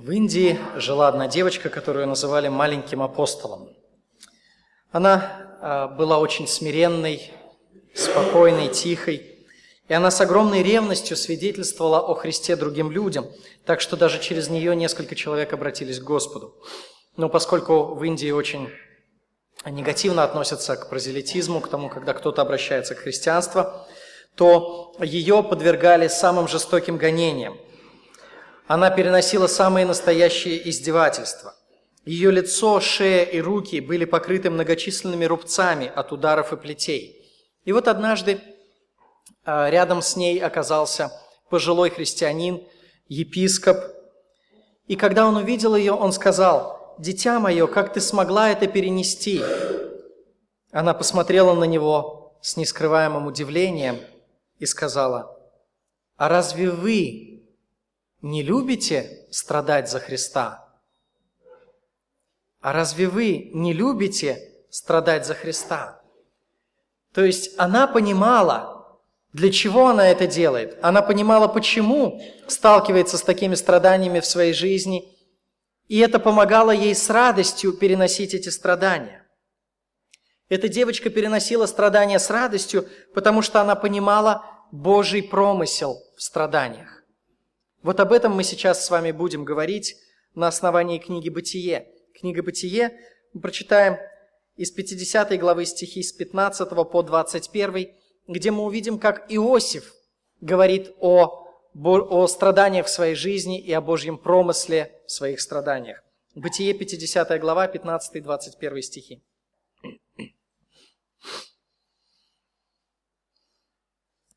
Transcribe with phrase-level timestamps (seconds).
[0.00, 3.70] В Индии жила одна девочка, которую называли маленьким апостолом.
[4.92, 7.32] Она а, была очень смиренной,
[7.96, 9.44] спокойной, тихой,
[9.88, 13.26] и она с огромной ревностью свидетельствовала о Христе другим людям,
[13.66, 16.54] так что даже через нее несколько человек обратились к Господу.
[17.16, 18.70] Но поскольку в Индии очень
[19.66, 23.64] негативно относятся к прозелитизму, к тому, когда кто-то обращается к христианству,
[24.36, 27.58] то ее подвергали самым жестоким гонениям.
[28.68, 31.54] Она переносила самые настоящие издевательства.
[32.04, 37.28] Ее лицо, шея и руки были покрыты многочисленными рубцами от ударов и плетей.
[37.64, 38.40] И вот однажды
[39.44, 41.10] а, рядом с ней оказался
[41.50, 42.62] пожилой христианин,
[43.08, 43.78] епископ.
[44.86, 49.42] И когда он увидел ее, он сказал, «Дитя мое, как ты смогла это перенести?»
[50.70, 53.98] Она посмотрела на него с нескрываемым удивлением–
[54.58, 55.36] и сказала,
[56.16, 57.37] «А разве вы
[58.20, 60.68] не любите страдать за Христа?
[62.60, 66.00] А разве вы не любите страдать за Христа?»
[67.12, 68.98] То есть она понимала,
[69.32, 70.78] для чего она это делает.
[70.82, 75.16] Она понимала, почему сталкивается с такими страданиями в своей жизни,
[75.86, 79.26] и это помогало ей с радостью переносить эти страдания.
[80.48, 86.97] Эта девочка переносила страдания с радостью, потому что она понимала Божий промысел в страданиях.
[87.82, 89.96] Вот об этом мы сейчас с вами будем говорить
[90.34, 91.86] на основании книги «Бытие».
[92.12, 92.98] Книга «Бытие»
[93.32, 93.98] мы прочитаем
[94.56, 97.94] из 50 главы стихи с 15 по 21,
[98.26, 99.94] где мы увидим, как Иосиф
[100.40, 106.02] говорит о, о страданиях в своей жизни и о Божьем промысле в своих страданиях.
[106.34, 109.22] Бытие, 50 глава, 15-21 стихи.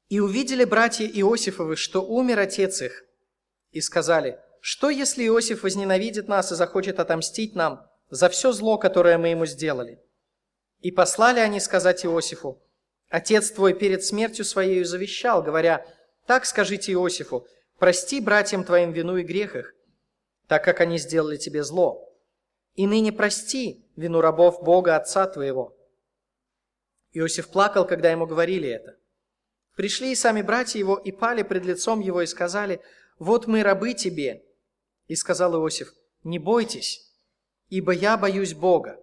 [0.10, 3.06] И увидели братья Иосифовы, что умер отец их,
[3.72, 9.18] и сказали, что если Иосиф возненавидит нас и захочет отомстить нам за все зло, которое
[9.18, 10.00] мы ему сделали?
[10.82, 12.62] И послали они сказать Иосифу,
[13.10, 15.86] отец твой перед смертью своей завещал, говоря,
[16.26, 17.48] так скажите Иосифу,
[17.80, 19.76] прости братьям твоим вину и грех их,
[20.48, 22.08] так как они сделали тебе зло.
[22.76, 25.76] И ныне прости вину рабов Бога Отца твоего.
[27.14, 28.96] Иосиф плакал, когда ему говорили это.
[29.76, 32.82] Пришли и сами братья его, и пали пред лицом его, и сказали,
[33.22, 34.44] «Вот мы рабы тебе».
[35.06, 35.94] И сказал Иосиф,
[36.24, 37.14] «Не бойтесь,
[37.70, 39.00] ибо я боюсь Бога.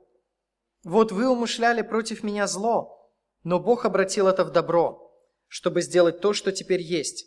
[0.82, 3.12] Вот вы умышляли против меня зло,
[3.44, 5.14] но Бог обратил это в добро,
[5.46, 7.26] чтобы сделать то, что теперь есть,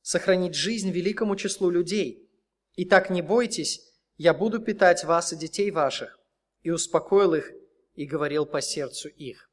[0.00, 2.32] сохранить жизнь великому числу людей.
[2.72, 3.82] И так не бойтесь,
[4.16, 6.18] я буду питать вас и детей ваших».
[6.62, 7.52] И успокоил их,
[7.92, 9.50] и говорил по сердцу их.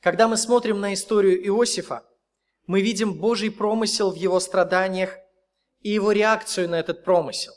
[0.00, 2.09] Когда мы смотрим на историю Иосифа,
[2.70, 5.18] мы видим Божий промысел в его страданиях
[5.80, 7.52] и его реакцию на этот промысел.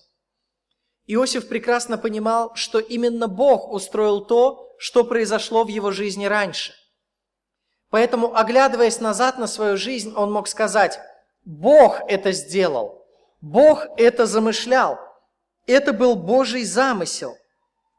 [1.05, 6.73] Иосиф прекрасно понимал, что именно Бог устроил то, что произошло в его жизни раньше.
[7.91, 10.99] Поэтому, оглядываясь назад на свою жизнь, он мог сказать,
[11.45, 13.05] Бог это сделал,
[13.39, 14.97] Бог это замышлял,
[15.67, 17.37] это был Божий замысел.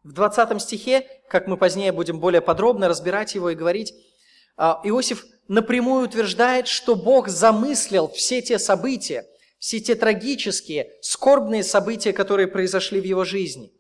[0.03, 3.95] В 20 стихе, как мы позднее будем более подробно разбирать его и говорить,
[4.57, 9.27] а, Иосиф напрямую утверждает, что Бог замыслил все те события,
[9.59, 13.73] все те трагические, скорбные события, которые произошли в его жизни.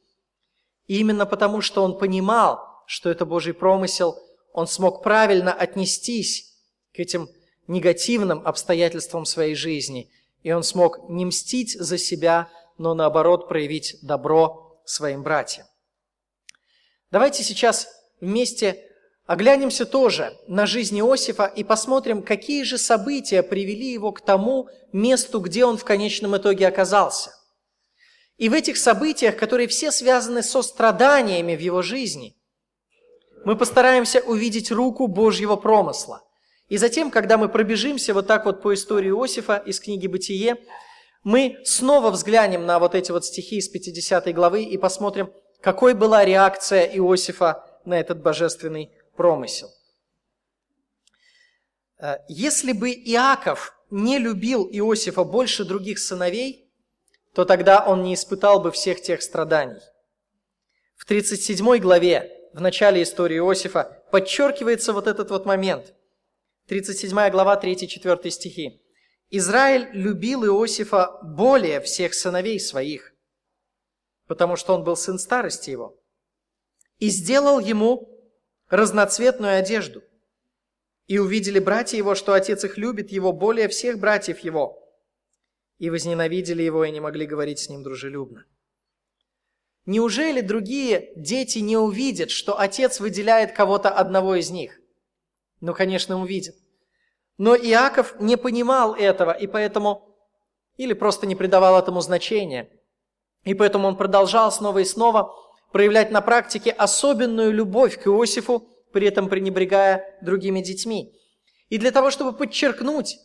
[0.86, 4.19] И именно потому, что он понимал, что это Божий промысел,
[4.53, 6.54] он смог правильно отнестись
[6.94, 7.28] к этим
[7.66, 10.10] негативным обстоятельствам своей жизни.
[10.42, 15.66] И он смог не мстить за себя, но наоборот проявить добро своим братьям.
[17.10, 17.88] Давайте сейчас
[18.20, 18.84] вместе
[19.26, 25.40] Оглянемся тоже на жизнь Иосифа и посмотрим, какие же события привели его к тому месту,
[25.40, 27.30] где он в конечном итоге оказался.
[28.36, 32.36] И в этих событиях, которые все связаны со страданиями в его жизни,
[33.46, 36.22] мы постараемся увидеть руку Божьего промысла.
[36.68, 40.56] И затем, когда мы пробежимся вот так вот по истории Иосифа из книги «Бытие»,
[41.22, 45.32] мы снова взглянем на вот эти вот стихи из 50 главы и посмотрим,
[45.62, 49.71] какой была реакция Иосифа на этот божественный промысел.
[51.99, 56.71] Э, если бы Иаков не любил Иосифа больше других сыновей,
[57.34, 59.81] то тогда он не испытал бы всех тех страданий.
[60.97, 65.95] В 37 главе, в начале истории Иосифа, подчеркивается вот этот вот момент.
[66.69, 68.81] 37 глава, 3-4 стихи.
[69.31, 73.15] «Израиль любил Иосифа более всех сыновей своих,
[74.27, 75.99] потому что он был сын старости его,
[76.99, 78.14] и сделал ему
[78.76, 80.03] разноцветную одежду.
[81.06, 84.80] И увидели братья его, что отец их любит его более всех братьев его.
[85.78, 88.47] и возненавидели его и не могли говорить с ним дружелюбно.
[89.86, 94.80] Неужели другие дети не увидят, что отец выделяет кого-то одного из них?
[95.60, 96.54] Ну, конечно, увидят.
[97.38, 100.16] Но Иаков не понимал этого, и поэтому,
[100.77, 102.70] или просто не придавал этому значения.
[103.42, 105.34] И поэтому он продолжал снова и снова
[105.74, 111.12] проявлять на практике особенную любовь к Иосифу, при этом пренебрегая другими детьми.
[111.68, 113.18] И для того, чтобы подчеркнуть,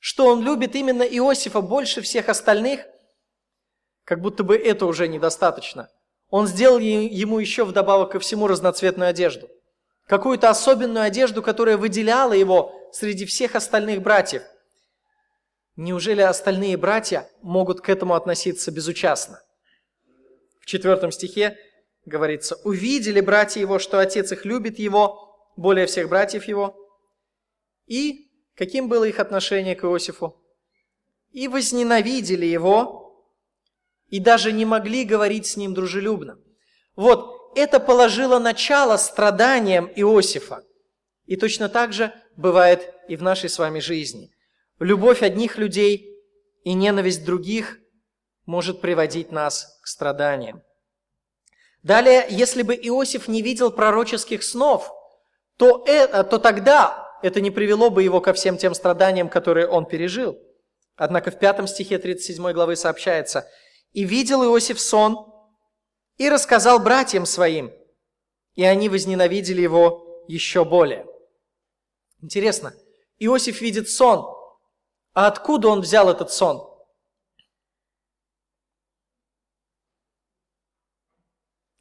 [0.00, 2.80] что он любит именно Иосифа больше всех остальных,
[4.02, 5.88] как будто бы это уже недостаточно.
[6.28, 9.48] Он сделал ему еще вдобавок ко всему разноцветную одежду.
[10.08, 14.42] Какую-то особенную одежду, которая выделяла его среди всех остальных братьев.
[15.76, 19.40] Неужели остальные братья могут к этому относиться безучастно?
[20.60, 21.56] В четвертом стихе
[22.06, 26.74] говорится, «Увидели братья его, что отец их любит его, более всех братьев его».
[27.86, 30.40] И каким было их отношение к Иосифу?
[31.32, 33.26] «И возненавидели его,
[34.08, 36.38] и даже не могли говорить с ним дружелюбно».
[36.94, 40.64] Вот, это положило начало страданиям Иосифа.
[41.26, 44.30] И точно так же бывает и в нашей с вами жизни.
[44.78, 46.16] Любовь одних людей
[46.64, 47.78] и ненависть других
[48.46, 50.62] может приводить нас к страданиям.
[51.86, 54.90] Далее, если бы Иосиф не видел пророческих снов,
[55.56, 59.86] то, это, то тогда это не привело бы его ко всем тем страданиям, которые он
[59.86, 60.36] пережил.
[60.96, 63.48] Однако в пятом стихе 37 главы сообщается,
[63.92, 65.32] «И видел Иосиф сон,
[66.16, 67.72] и рассказал братьям своим,
[68.56, 71.06] и они возненавидели его еще более».
[72.20, 72.74] Интересно,
[73.20, 74.26] Иосиф видит сон,
[75.14, 76.68] а откуда он взял этот сон?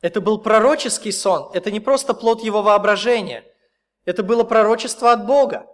[0.02, 3.44] Это был пророческий сон, это не просто плод его воображения.
[4.06, 5.66] Это было пророчество от Бога.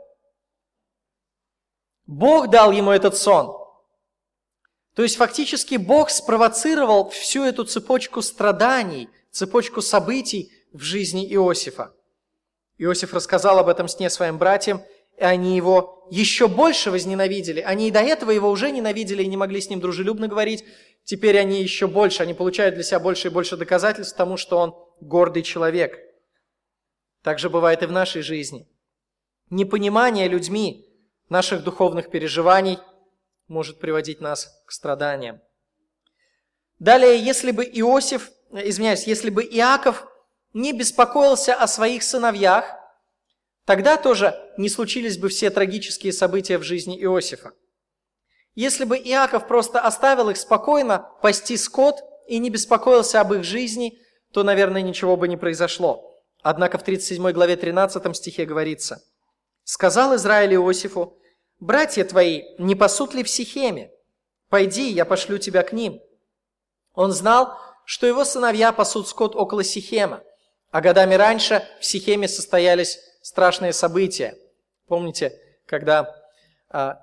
[2.05, 3.57] Бог дал ему этот сон.
[4.95, 11.93] То есть фактически Бог спровоцировал всю эту цепочку страданий, цепочку событий в жизни Иосифа.
[12.77, 14.81] Иосиф рассказал об этом сне своим братьям,
[15.17, 17.61] и они его еще больше возненавидели.
[17.61, 20.65] Они и до этого его уже ненавидели и не могли с ним дружелюбно говорить.
[21.03, 24.75] Теперь они еще больше, они получают для себя больше и больше доказательств тому, что он
[25.01, 25.99] гордый человек.
[27.23, 28.67] Так же бывает и в нашей жизни.
[29.49, 30.87] Непонимание людьми
[31.29, 32.79] наших духовных переживаний
[33.47, 35.41] может приводить нас к страданиям.
[36.79, 40.07] Далее, если бы Иосиф, извиняюсь, если бы Иаков
[40.53, 42.65] не беспокоился о своих сыновьях,
[43.65, 47.53] тогда тоже не случились бы все трагические события в жизни Иосифа.
[48.53, 53.97] Если бы Иаков просто оставил их спокойно пасти скот и не беспокоился об их жизни,
[54.33, 56.19] то, наверное, ничего бы не произошло.
[56.41, 59.03] Однако в 37 главе 13 стихе говорится,
[59.63, 61.17] «Сказал Израиль Иосифу,
[61.59, 63.91] братья твои не пасут ли в Сихеме?
[64.49, 66.01] Пойди, я пошлю тебя к ним».
[66.93, 70.23] Он знал, что его сыновья пасут скот около Сихема,
[70.71, 74.35] а годами раньше в Сихеме состоялись страшные события.
[74.87, 76.20] Помните, когда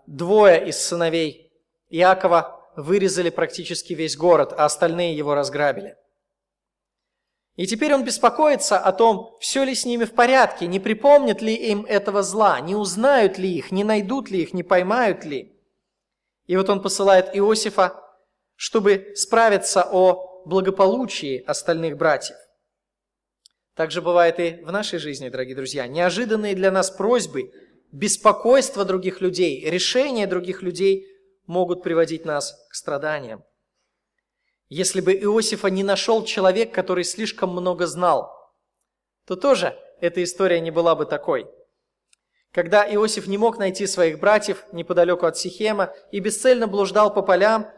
[0.07, 1.53] двое из сыновей
[1.89, 5.97] Иакова вырезали практически весь город, а остальные его разграбили.
[7.57, 11.55] И теперь он беспокоится о том, все ли с ними в порядке, не припомнят ли
[11.55, 15.61] им этого зла, не узнают ли их, не найдут ли их, не поймают ли.
[16.47, 18.01] И вот он посылает Иосифа,
[18.55, 22.37] чтобы справиться о благополучии остальных братьев.
[23.75, 25.89] Так же бывает и в нашей жизни, дорогие друзья.
[25.89, 27.53] Неожиданные для нас просьбы,
[27.93, 31.07] беспокойство других людей, решения других людей
[31.47, 33.43] могут приводить нас к страданиям.
[34.69, 38.31] Если бы Иосифа не нашел человек, который слишком много знал,
[39.27, 41.47] то тоже эта история не была бы такой.
[42.53, 47.71] Когда Иосиф не мог найти своих братьев неподалеку от Сихема и бесцельно блуждал по полям,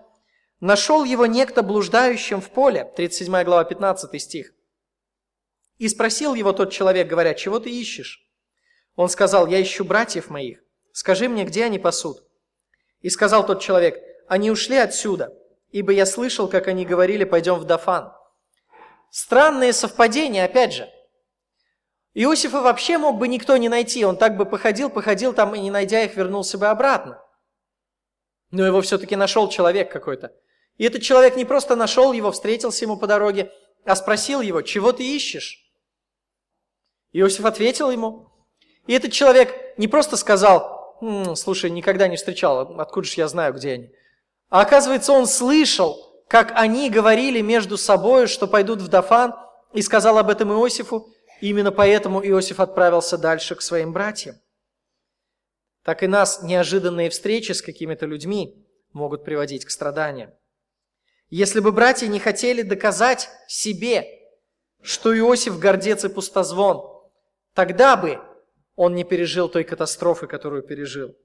[0.61, 4.53] нашел его некто блуждающим в поле, 37 глава 15 стих.
[5.79, 8.30] И спросил его тот человек, говоря, чего ты ищешь?
[8.97, 10.61] Он сказал, я ищу братьев моих.
[10.93, 12.25] Скажи мне, где они пасут?
[13.01, 15.35] И сказал тот человек, они ушли отсюда,
[15.71, 18.13] ибо я слышал, как они говорили, пойдем в Дафан.
[19.11, 20.89] Странные совпадения, опять же.
[22.15, 25.71] Иосифа вообще мог бы никто не найти, он так бы походил, походил там и не
[25.71, 27.23] найдя их, вернулся бы обратно.
[28.51, 30.35] Но его все-таки нашел человек какой-то.
[30.77, 33.53] И этот человек не просто нашел его, встретился ему по дороге,
[33.85, 35.71] а спросил его, чего ты ищешь?
[37.13, 38.30] Иосиф ответил ему.
[38.91, 43.55] И этот человек не просто сказал, «М, слушай, никогда не встречал, откуда же я знаю,
[43.55, 43.91] где они.
[44.49, 49.33] А оказывается, он слышал, как они говорили между собой, что пойдут в Дафан,
[49.73, 51.09] и сказал об этом Иосифу.
[51.41, 54.35] И именно поэтому Иосиф отправился дальше к своим братьям.
[55.85, 60.33] Так и нас неожиданные встречи с какими-то людьми могут приводить к страданиям.
[61.29, 64.05] Если бы братья не хотели доказать себе,
[64.83, 66.91] что Иосиф гордец и пустозвон,
[67.55, 68.21] тогда бы
[68.77, 71.17] он не пережил той катастрофы, которую пережил.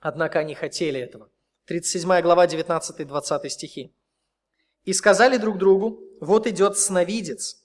[0.00, 1.30] Однако они хотели этого.
[1.66, 3.94] 37 глава, 19-20 стихи.
[4.84, 7.64] «И сказали друг другу, вот идет сновидец.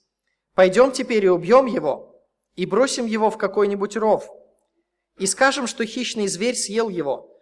[0.54, 2.24] Пойдем теперь и убьем его,
[2.54, 4.28] и бросим его в какой-нибудь ров,
[5.16, 7.36] и скажем, что хищный зверь съел его,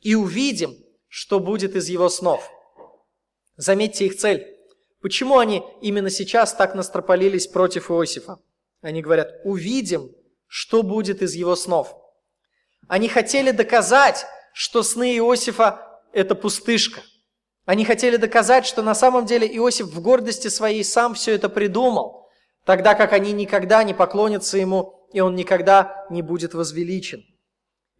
[0.00, 0.76] и увидим,
[1.08, 2.48] что будет из его снов».
[3.56, 4.56] Заметьте их цель.
[5.00, 8.38] Почему они именно сейчас так настропалились против Иосифа?
[8.80, 10.12] Они говорят, увидим,
[10.48, 11.94] что будет из его снов.
[12.88, 17.02] Они хотели доказать, что сны Иосифа– это пустышка.
[17.64, 22.28] Они хотели доказать, что на самом деле Иосиф в гордости своей сам все это придумал,
[22.64, 27.24] тогда как они никогда не поклонятся ему, и он никогда не будет возвеличен.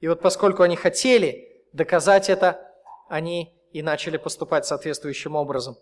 [0.00, 2.61] И вот поскольку они хотели доказать это,
[3.09, 5.76] они и начали поступать соответствующим образом.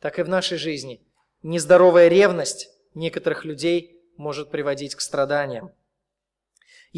[0.00, 1.06] Так и в нашей жизни
[1.42, 5.72] нездоровая ревность некоторых людей может приводить к страданиям.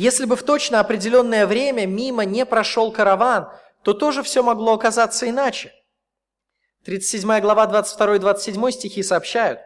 [0.00, 3.49] Если бы в точно определенное время мимо не прошел караван,
[3.83, 5.73] то тоже все могло оказаться иначе.
[6.85, 9.59] 37 глава 22-27 стихи сообщают.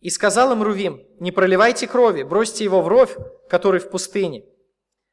[0.00, 3.14] «И сказал им Рувим, не проливайте крови, бросьте его в ров,
[3.50, 4.46] который в пустыне,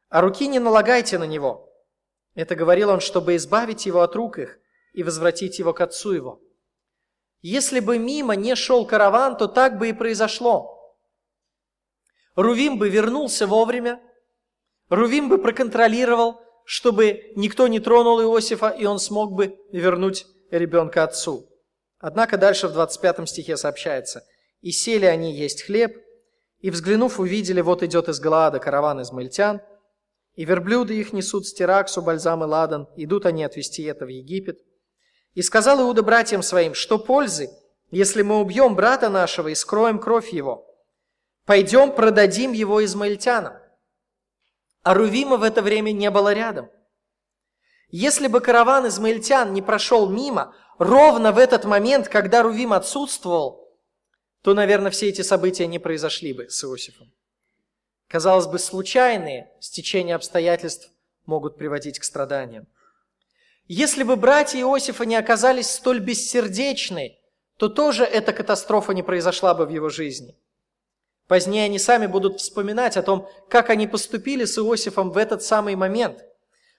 [0.07, 1.69] а руки не налагайте на него».
[2.33, 4.57] Это говорил он, чтобы избавить его от рук их
[4.93, 6.41] и возвратить его к отцу его.
[7.41, 10.95] Если бы мимо не шел караван, то так бы и произошло.
[12.35, 14.00] Рувим бы вернулся вовремя,
[14.89, 21.49] Рувим бы проконтролировал, чтобы никто не тронул Иосифа, и он смог бы вернуть ребенка отцу.
[21.99, 24.23] Однако дальше в 25 стихе сообщается,
[24.61, 25.95] «И сели они есть хлеб,
[26.59, 29.61] и, взглянув, увидели, вот идет из Галаада караван из Мальтян,
[30.35, 34.59] и верблюды их несут стираксу, бальзам и ладан, идут они отвезти это в Египет.
[35.33, 37.49] И сказал Иуда братьям своим, что пользы,
[37.91, 40.65] если мы убьем брата нашего и скроем кровь его?
[41.45, 43.53] Пойдем продадим его измаильтянам.
[44.85, 46.69] А Рувима в это время не было рядом.
[47.89, 53.67] Если бы караван измаильтян не прошел мимо, ровно в этот момент, когда Рувим отсутствовал,
[54.43, 57.11] то, наверное, все эти события не произошли бы с Иосифом.
[58.07, 60.91] Казалось бы, случайные стечения обстоятельств
[61.25, 62.67] могут приводить к страданиям.
[63.67, 67.17] Если бы братья Иосифа не оказались столь бессердечны,
[67.57, 70.37] то тоже эта катастрофа не произошла бы в его жизни.
[71.27, 75.75] Позднее они сами будут вспоминать о том, как они поступили с Иосифом в этот самый
[75.75, 76.24] момент.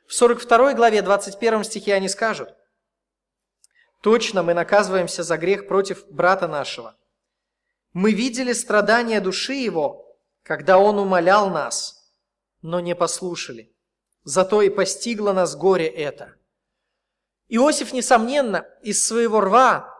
[0.06, 2.54] В 42 главе 21 стихе они скажут,
[4.02, 6.94] «Точно мы наказываемся за грех против брата нашего.
[7.92, 12.12] Мы видели страдания души его, когда он умолял нас,
[12.62, 13.74] но не послушали.
[14.22, 16.36] Зато и постигло нас горе это».
[17.48, 19.92] Иосиф, несомненно, из своего рва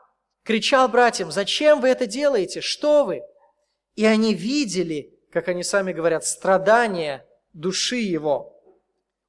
[0.45, 2.61] кричал братьям, «Зачем вы это делаете?
[2.61, 3.23] Что вы?»
[3.97, 8.63] И они видели, как они сами говорят, страдания души его.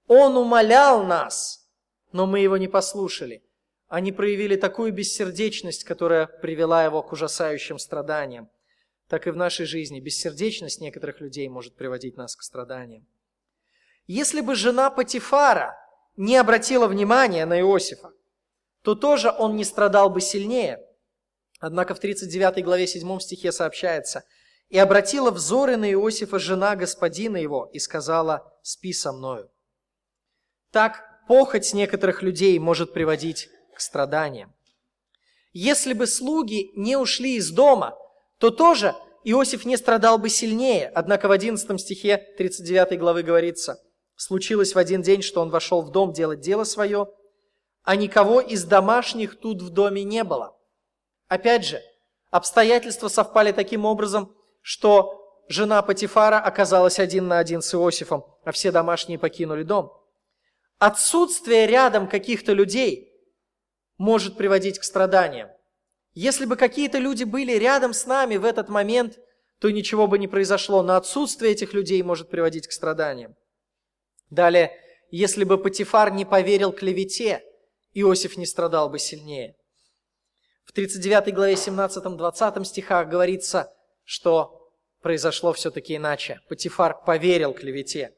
[0.08, 1.68] Он умолял нас,
[2.12, 3.44] но мы его не послушали.
[3.88, 8.50] Они проявили такую бессердечность, которая привела его к ужасающим страданиям.
[9.08, 13.08] Так и в нашей жизни бессердечность некоторых людей может приводить нас к страданиям.
[14.06, 15.78] Если бы жена Патифара
[16.18, 18.12] не обратила внимания на Иосифа,
[18.82, 20.82] то тоже он не страдал бы сильнее.
[21.60, 24.24] Однако в 39 главе 7 стихе сообщается,
[24.70, 29.50] «И обратила взоры на Иосифа жена господина его и сказала, спи со мною».
[30.72, 34.54] Так похоть некоторых людей может приводить к страданиям.
[35.54, 37.98] Если бы слуги не ушли из дома,
[38.38, 40.92] то тоже Иосиф не страдал бы сильнее.
[40.94, 43.82] Однако в 11 стихе 39 главы говорится,
[44.18, 47.08] Случилось в один день, что он вошел в дом делать дело свое,
[47.84, 50.58] а никого из домашних тут в доме не было.
[51.28, 51.82] Опять же,
[52.32, 58.72] обстоятельства совпали таким образом, что жена Патифара оказалась один на один с Иосифом, а все
[58.72, 59.94] домашние покинули дом.
[60.78, 63.12] Отсутствие рядом каких-то людей
[63.98, 65.50] может приводить к страданиям.
[66.14, 69.20] Если бы какие-то люди были рядом с нами в этот момент,
[69.60, 73.36] то ничего бы не произошло, но отсутствие этих людей может приводить к страданиям.
[74.30, 74.72] Далее,
[75.10, 77.44] если бы Патифар не поверил клевете,
[77.94, 79.56] Иосиф не страдал бы сильнее.
[80.66, 83.74] В 39 главе 17-20 стихах говорится,
[84.08, 84.72] что
[85.02, 86.40] произошло все-таки иначе.
[86.48, 88.16] Патифар поверил клевете.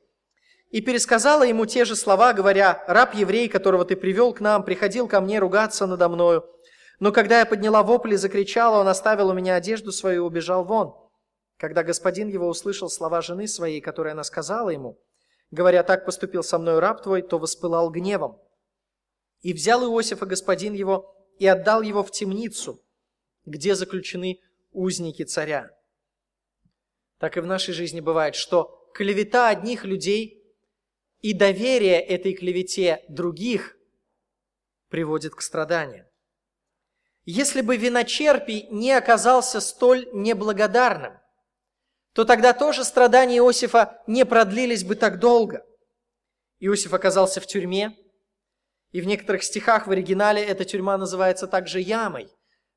[0.69, 5.07] И пересказала ему те же слова, говоря, «Раб еврей, которого ты привел к нам, приходил
[5.07, 6.45] ко мне ругаться надо мною.
[6.99, 10.63] Но когда я подняла вопль и закричала, он оставил у меня одежду свою и убежал
[10.63, 10.93] вон».
[11.57, 14.99] Когда господин его услышал слова жены своей, которые она сказала ему,
[15.49, 18.39] говоря, так поступил со мной раб твой, то воспылал гневом.
[19.41, 22.79] И взял Иосифа господин его и отдал его в темницу,
[23.45, 24.39] где заключены
[24.71, 25.71] узники царя.
[27.19, 30.41] Так и в нашей жизни бывает, что клевета одних людей
[31.19, 33.77] и доверие этой клевете других
[34.87, 36.05] приводит к страданиям.
[37.25, 41.19] Если бы виночерпий не оказался столь неблагодарным,
[42.13, 45.65] то тогда тоже страдания Иосифа не продлились бы так долго.
[46.59, 47.95] Иосиф оказался в тюрьме,
[48.91, 52.29] и в некоторых стихах в оригинале эта тюрьма называется также ямой.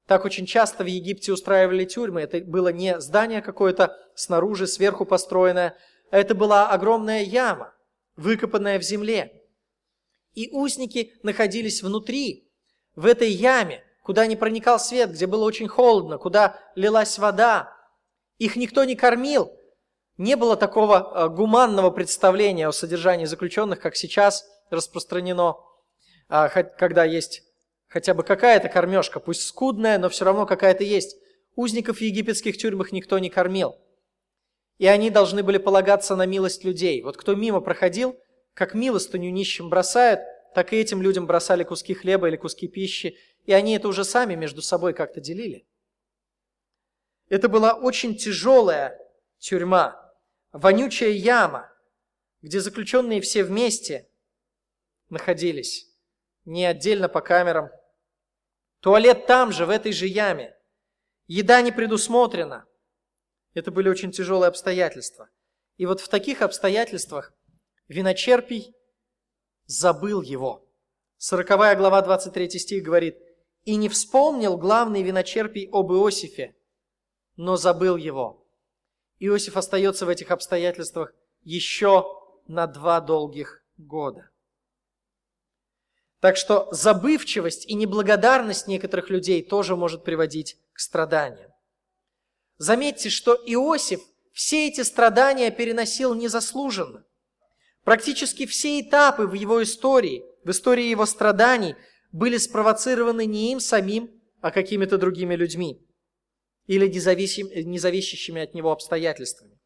[0.07, 2.23] Так очень часто в Египте устраивали тюрьмы.
[2.23, 5.77] Это было не здание какое-то снаружи, сверху построенное,
[6.11, 7.73] это была огромная яма,
[8.17, 9.43] выкопанная в земле.
[10.35, 12.51] И узники находились внутри,
[12.95, 17.75] в этой яме, куда не проникал свет, где было очень холодно, куда лилась вода.
[18.39, 19.57] Их никто не кормил.
[20.19, 25.57] Не было такого э, гуманного представления о содержании заключенных, как сейчас распространено,
[26.29, 27.43] а, когда есть
[27.93, 31.19] хотя бы какая-то кормежка, пусть скудная, но все равно какая-то есть.
[31.57, 33.79] Узников в египетских тюрьмах никто не кормил.
[34.79, 37.03] И они должны были полагаться на милость людей.
[37.03, 38.19] Вот кто мимо проходил,
[38.55, 40.21] как милостыню нищим бросают,
[40.55, 44.37] так и этим людям бросали куски хлеба или куски пищи, и они это уже сами
[44.37, 45.67] между собой как-то делили.
[47.29, 48.99] Это была очень тяжелая
[49.37, 50.15] тюрьма,
[50.53, 51.71] вонючая яма,
[52.41, 54.09] где заключенные все вместе
[55.11, 55.91] находились,
[56.47, 57.69] не отдельно по камерам.
[58.83, 60.57] Туалет там же, в этой же яме.
[61.29, 62.67] Еда не предусмотрена.
[63.55, 65.29] Это были очень тяжелые обстоятельства.
[65.77, 67.33] И вот в таких обстоятельствах
[67.87, 68.75] виночерпий
[69.67, 70.69] забыл его.
[71.19, 73.17] 40 глава 23 стих говорит,
[73.63, 76.57] «И не вспомнил главный виночерпий об Иосифе,
[77.37, 78.45] но забыл его».
[79.21, 82.05] Иосиф остается в этих обстоятельствах еще
[82.49, 84.32] на два долгих года.
[86.23, 91.51] Так что забывчивость и неблагодарность некоторых людей тоже может приводить к страданиям.
[92.59, 94.01] Заметьте, что Иосиф
[94.33, 97.05] все эти страдания переносил незаслуженно.
[97.83, 101.75] Практически все этапы в его истории, в истории его страданий,
[102.13, 104.09] были спровоцированы не им самим,
[104.41, 105.85] а какими-то другими людьми
[106.69, 109.59] или независящими от него обстоятельствами.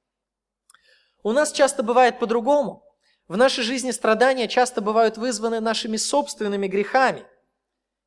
[1.22, 2.82] У нас часто бывает по-другому.
[3.28, 7.26] В нашей жизни страдания часто бывают вызваны нашими собственными грехами.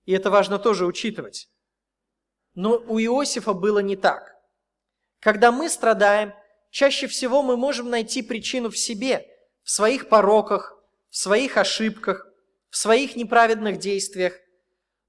[0.05, 1.49] И это важно тоже учитывать.
[2.55, 4.35] Но у Иосифа было не так.
[5.19, 6.33] Когда мы страдаем,
[6.71, 9.25] чаще всего мы можем найти причину в себе–
[9.69, 12.27] в своих пороках, в своих ошибках,
[12.71, 14.33] в своих неправедных действиях.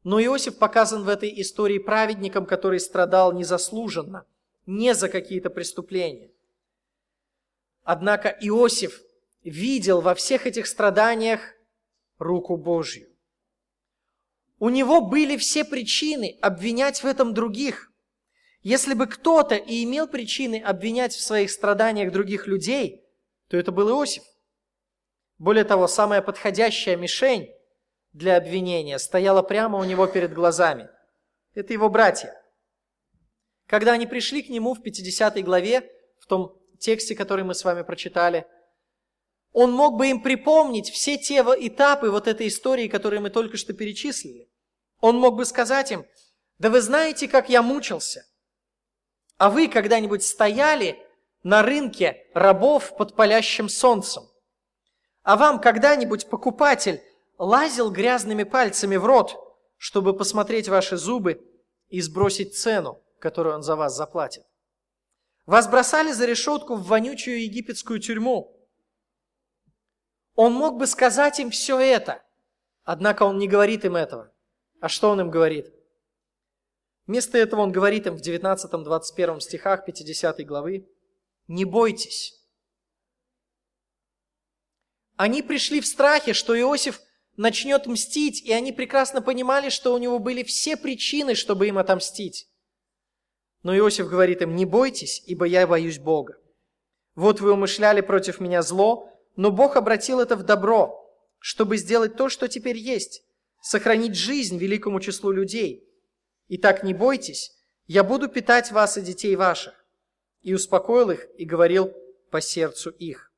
[0.04, 4.26] Но Иосиф показан в этой истории праведником, который страдал незаслуженно,
[4.66, 6.30] не за какие-то преступления.
[7.84, 9.00] Однако Иосиф
[9.42, 11.40] видел во всех этих страданиях
[12.18, 13.08] руку Божью.
[14.58, 17.90] У него были все причины обвинять в этом других.
[18.62, 23.02] Если бы кто-то и имел причины обвинять в своих страданиях других людей,
[23.48, 24.22] то это был Иосиф.
[25.38, 27.48] Более того, самая подходящая мишень
[28.12, 30.90] для обвинения стояла прямо у него перед глазами.
[31.54, 32.34] Это его братья.
[33.66, 37.82] Когда они пришли к нему в 50 главе, в том тексте, который мы с вами
[37.82, 38.46] прочитали,
[39.52, 43.72] он мог бы им припомнить все те этапы вот этой истории, которые мы только что
[43.72, 44.48] перечислили.
[45.00, 46.04] Он мог бы сказать им,
[46.58, 48.26] да вы знаете, как я мучился.
[49.38, 50.98] А вы когда-нибудь стояли
[51.42, 54.24] на рынке рабов под палящим солнцем?
[55.22, 57.02] А вам когда-нибудь покупатель
[57.38, 59.36] лазил грязными пальцами в рот,
[59.78, 61.40] чтобы посмотреть ваши зубы
[61.88, 64.44] и сбросить цену, которую он за вас заплатит?
[65.46, 68.54] Вас бросали за решетку в вонючую египетскую тюрьму.
[70.42, 72.22] Он мог бы сказать им все это,
[72.84, 74.32] однако он не говорит им этого.
[74.80, 75.70] А что он им говорит?
[77.06, 80.88] Вместо этого он говорит им в 19-21 стихах 50 главы,
[81.46, 82.42] «Не бойтесь,
[85.16, 87.02] они пришли в страхе, что Иосиф
[87.36, 92.48] начнет мстить, и они прекрасно понимали, что у него были все причины, чтобы им отомстить.
[93.62, 96.38] Но Иосиф говорит им, не бойтесь, ибо я боюсь Бога.
[97.14, 100.96] Вот вы умышляли против меня зло, но Бог обратил это в добро,
[101.38, 103.22] чтобы сделать то, что теперь есть,
[103.62, 105.88] сохранить жизнь великому числу людей.
[106.48, 107.52] Итак, не бойтесь,
[107.86, 109.74] я буду питать вас и детей ваших.
[110.42, 111.92] И успокоил их и говорил
[112.30, 113.32] по сердцу их.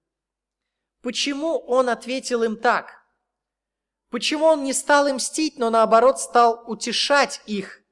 [1.02, 3.02] Почему он ответил им так?
[4.10, 7.82] Почему он не стал им мстить, но наоборот стал утешать их?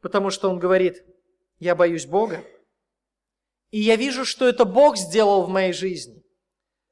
[0.00, 1.04] Потому что он говорит,
[1.58, 2.42] я боюсь Бога,
[3.70, 6.24] и я вижу, что это Бог сделал в моей жизни.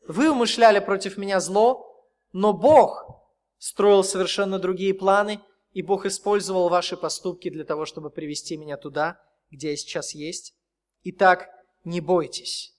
[0.09, 1.87] Вы умышляли против меня зло,
[2.33, 3.07] но Бог
[3.59, 5.41] строил совершенно другие планы,
[5.73, 10.55] и Бог использовал ваши поступки для того, чтобы привести меня туда, где я сейчас есть.
[11.03, 11.51] Итак,
[11.85, 12.75] не бойтесь.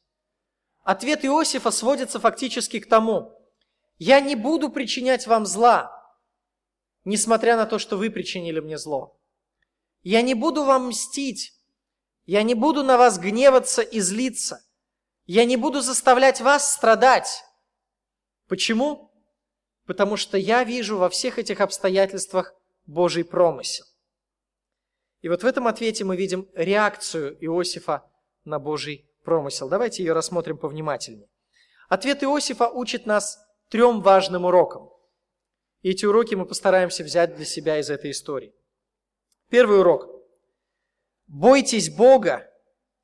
[0.83, 3.35] Ответ Иосифа сводится фактически к тому,
[3.99, 5.91] я не буду причинять вам зла,
[7.03, 9.19] несмотря на то, что вы причинили мне зло.
[10.01, 11.53] Я не буду вам мстить,
[12.25, 14.65] я не буду на вас гневаться и злиться.
[15.31, 17.43] Я не буду заставлять вас страдать.
[18.47, 19.11] Почему?
[19.85, 22.55] Потому что я вижу во всех этих обстоятельствах
[22.87, 23.85] Божий промысел.
[25.21, 28.09] И вот в этом ответе мы видим реакцию Иосифа
[28.43, 29.69] на Божий промысел.
[29.69, 31.29] Давайте ее рассмотрим повнимательнее.
[31.89, 33.37] Ответ Иосифа учит нас
[33.67, 34.89] трем важным урокам.
[35.83, 38.51] И эти уроки мы постараемся взять для себя из этой истории.
[39.51, 40.09] Первый урок.
[41.27, 42.48] Бойтесь Бога,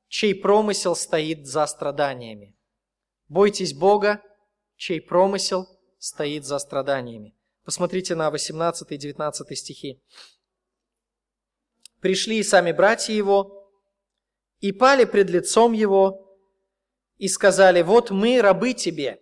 [0.08, 2.56] чей промысел стоит за страданиями.
[3.28, 4.22] Бойтесь Бога,
[4.76, 5.66] чей промысел
[5.98, 7.34] стоит за страданиями.
[7.64, 10.02] Посмотрите на 18 и 19 стихи.
[12.00, 13.56] «Пришли и сами братья его,
[14.60, 16.26] и пали пред лицом его,
[17.18, 19.20] и сказали, вот мы, рабы тебе.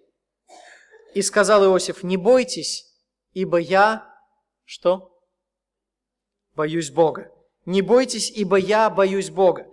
[1.15, 2.93] И сказал Иосиф, не бойтесь,
[3.33, 4.13] ибо я,
[4.65, 5.17] что?
[6.55, 7.33] Боюсь Бога.
[7.67, 9.67] Не бойтесь, ибо я боюсь Бога.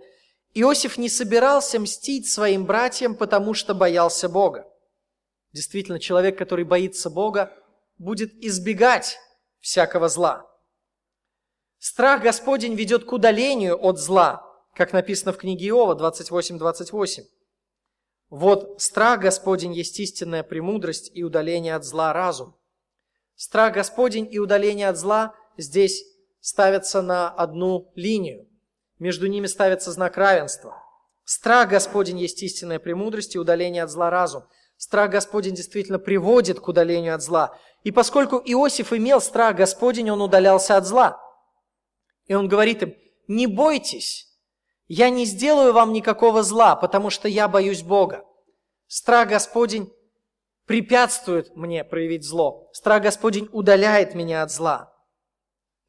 [0.54, 4.68] Иосиф не собирался мстить своим братьям, потому что боялся Бога.
[5.52, 7.52] Действительно, человек, который боится Бога,
[7.98, 9.18] будет избегать
[9.60, 10.46] всякого зла.
[11.78, 17.24] Страх Господень ведет к удалению от зла, как написано в книге Иова 28-28.
[18.28, 22.56] Вот страх Господень есть истинная премудрость и удаление от зла разум.
[23.34, 26.04] Страх Господень и удаление от зла здесь
[26.40, 28.48] ставятся на одну линию.
[29.02, 30.80] Между ними ставится знак равенства.
[31.24, 34.44] Страх Господень есть истинная премудрость и удаление от зла разум.
[34.76, 37.58] Страх Господень действительно приводит к удалению от зла.
[37.82, 41.20] И поскольку Иосиф имел страх Господень, он удалялся от зла.
[42.26, 42.94] И он говорит им,
[43.26, 44.28] не бойтесь,
[44.86, 48.24] я не сделаю вам никакого зла, потому что я боюсь Бога.
[48.86, 49.92] Страх Господень
[50.64, 52.70] препятствует мне проявить зло.
[52.72, 54.94] Страх Господень удаляет меня от зла.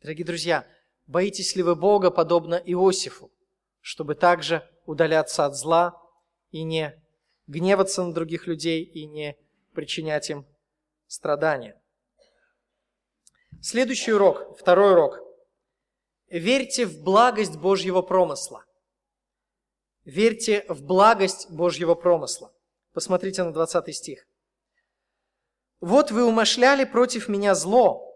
[0.02, 0.66] Дорогие друзья,
[1.08, 3.32] боитесь ли вы Бога, подобно Иосифу,
[3.82, 6.02] чтобы также удаляться от зла
[6.52, 7.02] и не
[7.48, 9.38] гневаться на других людей и не
[9.74, 10.46] причинять им
[11.08, 11.80] страдания?
[13.62, 15.20] Следующий урок, второй урок.
[16.28, 18.66] Верьте в благость Божьего промысла.
[20.04, 22.54] Верьте в благость Божьего промысла.
[22.92, 24.28] Посмотрите на 20 стих.
[25.80, 28.14] «Вот вы умышляли против меня зло,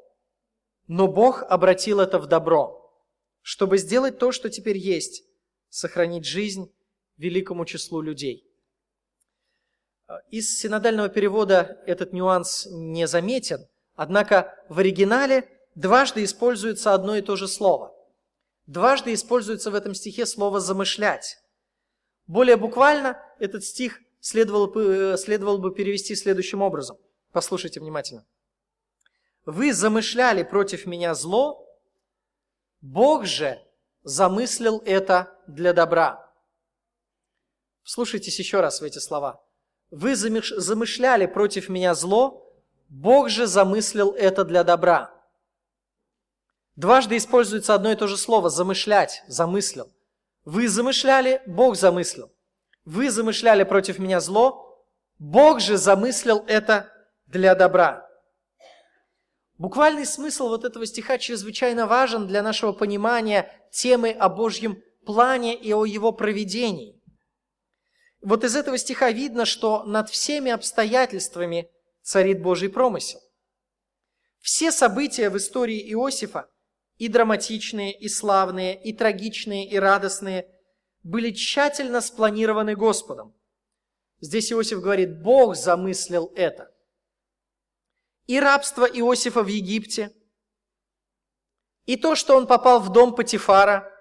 [0.88, 2.76] но Бог обратил это в добро,
[3.47, 5.23] чтобы сделать то, что теперь есть,
[5.69, 6.69] сохранить жизнь
[7.15, 8.45] великому числу людей.
[10.29, 17.38] Из синодального перевода этот нюанс не заметен, однако в оригинале дважды используется одно и то
[17.38, 17.95] же слово.
[18.65, 21.38] Дважды используется в этом стихе слово «замышлять».
[22.25, 26.97] Более буквально этот стих следовало бы, следовало бы перевести следующим образом.
[27.31, 28.25] Послушайте внимательно.
[29.45, 31.63] Вы замышляли против меня зло,
[32.81, 33.59] Бог же
[34.03, 36.31] замыслил это для добра.
[37.83, 39.43] Слушайтесь еще раз в эти слова.
[39.89, 42.43] Вы замышляли против меня зло,
[42.89, 45.13] Бог же замыслил это для добра.
[46.75, 49.91] Дважды используется одно и то же слово– замышлять, замыслил.
[50.45, 52.31] Вы замышляли, Бог замыслил.
[52.85, 54.85] Вы замышляли против меня зло,
[55.17, 56.91] Бог же замыслил это
[57.25, 58.07] для добра.
[59.58, 65.74] Буквальный смысл вот этого стиха чрезвычайно важен для нашего понимания темы о Божьем плане и
[65.74, 67.02] о его проведении.
[68.22, 71.72] Вот из этого стиха видно, что над всеми обстоятельствами
[72.04, 73.20] царит Божий промысел.
[74.39, 76.50] Все события в истории Иосифа,
[76.98, 80.48] и драматичные, и славные, и трагичные, и радостные,
[81.04, 83.36] были тщательно спланированы Господом.
[84.20, 86.72] Здесь Иосиф говорит, Бог замыслил это–
[88.27, 90.13] и рабство Иосифа в Египте,
[91.85, 93.91] и то, что он попал в дом Патифара,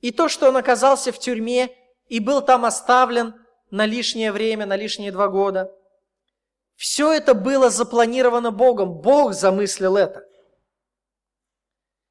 [0.00, 1.76] и то, что он оказался в тюрьме
[2.08, 3.34] и был там оставлен
[3.70, 5.70] на лишнее время, на лишние два года.
[6.76, 9.00] Все это было запланировано Богом.
[9.00, 10.26] Бог замыслил это.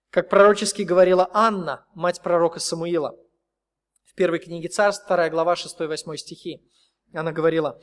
[0.10, 3.18] Как пророчески говорила Анна, мать пророка Самуила,
[4.04, 6.64] в первой книге Царств, 2 глава, 6-8 стихи.
[7.14, 7.82] Она говорила,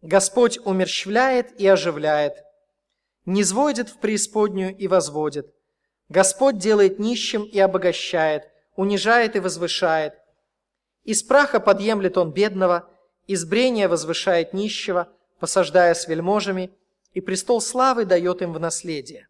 [0.00, 2.42] «Господь умерщвляет и оживляет,
[3.26, 5.52] не сводит в преисподнюю и возводит.
[6.08, 8.44] Господь делает нищим и обогащает,
[8.76, 10.14] унижает и возвышает.
[11.02, 12.88] Из праха подъемлет он бедного,
[13.26, 15.08] из брения возвышает нищего,
[15.40, 16.72] посаждая с вельможами,
[17.12, 19.28] и престол славы дает им в наследие.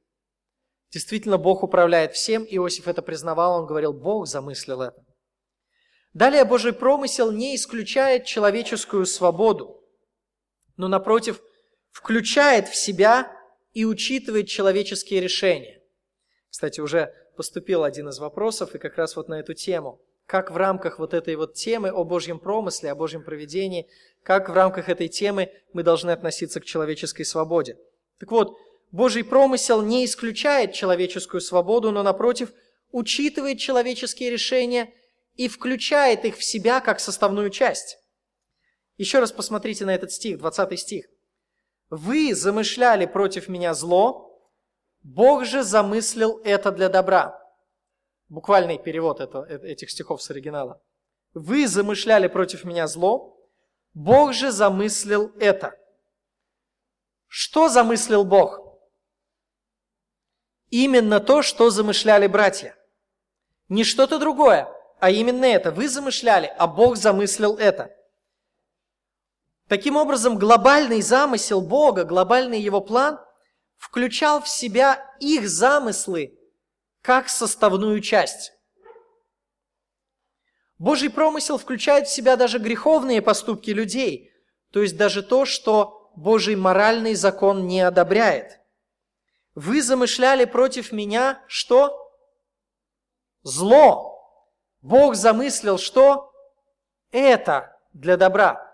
[0.90, 2.46] Действительно, Бог управляет всем.
[2.48, 5.04] Иосиф это признавал, он говорил, Бог замыслил это.
[6.12, 9.82] Далее Божий промысел не исключает человеческую свободу,
[10.76, 11.40] но, напротив,
[11.90, 13.35] включает в себя
[13.76, 15.82] и учитывает человеческие решения.
[16.48, 20.00] Кстати, уже поступил один из вопросов, и как раз вот на эту тему.
[20.24, 23.86] Как в рамках вот этой вот темы о Божьем промысле, о Божьем проведении,
[24.22, 27.76] как в рамках этой темы мы должны относиться к человеческой свободе.
[28.18, 28.56] Так вот,
[28.92, 32.54] Божий промысел не исключает человеческую свободу, но, напротив,
[32.92, 34.90] учитывает человеческие решения
[35.34, 37.98] и включает их в себя как составную часть.
[38.96, 41.04] Еще раз посмотрите на этот стих, 20 стих.
[41.90, 44.22] «Вы замышляли против меня зло,
[45.02, 47.40] Бог же замыслил это для добра».
[48.28, 50.82] Буквальный перевод это, этих стихов с оригинала.
[51.34, 53.38] «Вы замышляли против меня зло,
[53.94, 55.74] Бог же замыслил это».
[57.28, 58.60] Что замыслил Бог?
[60.70, 62.76] Именно то, что замышляли братья.
[63.68, 64.68] Не что-то другое,
[65.00, 65.70] а именно это.
[65.70, 67.94] Вы замышляли, а Бог замыслил это.
[69.68, 73.18] Таким образом, глобальный замысел Бога, глобальный его план
[73.76, 76.38] включал в себя их замыслы
[77.02, 78.52] как составную часть.
[80.78, 84.30] Божий промысел включает в себя даже греховные поступки людей,
[84.72, 88.60] то есть даже то, что Божий моральный закон не одобряет.
[89.54, 92.12] Вы замышляли против меня что?
[93.42, 94.12] Зло.
[94.82, 96.30] Бог замыслил что?
[97.10, 98.65] Это для добра.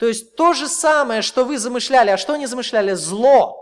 [0.00, 2.94] То есть то же самое, что вы замышляли, а что они замышляли?
[2.94, 3.60] Зло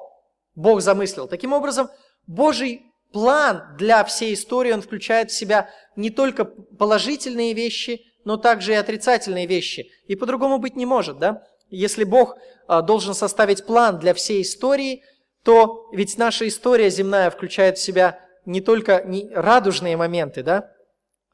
[0.54, 1.26] Бог замыслил.
[1.26, 1.88] Таким образом,
[2.28, 8.72] Божий план для всей истории, он включает в себя не только положительные вещи, но также
[8.72, 9.90] и отрицательные вещи.
[10.06, 11.42] И по-другому быть не может, да?
[11.70, 12.36] Если Бог
[12.68, 15.02] а, должен составить план для всей истории,
[15.42, 20.70] то ведь наша история земная включает в себя не только радужные моменты, да?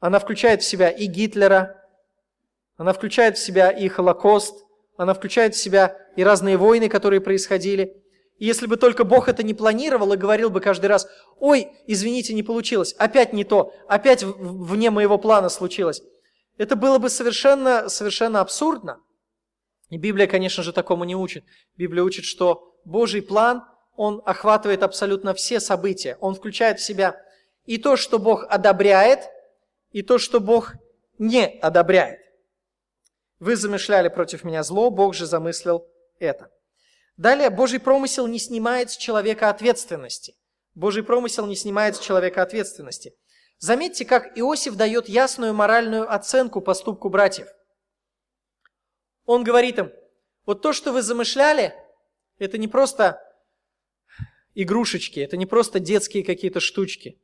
[0.00, 1.76] Она включает в себя и Гитлера,
[2.78, 4.64] она включает в себя и Холокост,
[4.96, 8.02] она включает в себя и разные войны, которые происходили.
[8.38, 11.06] И если бы только Бог это не планировал и говорил бы каждый раз,
[11.38, 16.02] ой, извините, не получилось, опять не то, опять вне моего плана случилось,
[16.56, 19.00] это было бы совершенно, совершенно абсурдно.
[19.90, 21.44] И Библия, конечно же, такому не учит.
[21.76, 23.64] Библия учит, что Божий план,
[23.96, 26.16] он охватывает абсолютно все события.
[26.20, 27.20] Он включает в себя
[27.64, 29.20] и то, что Бог одобряет,
[29.92, 30.74] и то, что Бог
[31.18, 32.23] не одобряет.
[33.44, 35.86] Вы замышляли против меня зло, Бог же замыслил
[36.18, 36.50] это.
[37.18, 40.34] Далее, Божий промысел не снимает с человека ответственности.
[40.74, 43.14] Божий промысел не снимает с человека ответственности.
[43.58, 47.48] Заметьте, как Иосиф дает ясную моральную оценку поступку братьев.
[49.26, 49.92] Он говорит им,
[50.46, 51.74] вот то, что вы замышляли,
[52.38, 53.20] это не просто
[54.54, 57.20] игрушечки, это не просто детские какие-то штучки.